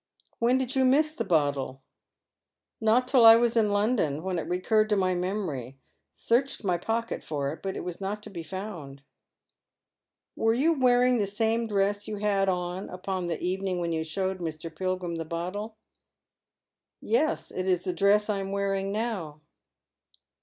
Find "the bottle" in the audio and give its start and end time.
1.11-1.83, 15.17-15.77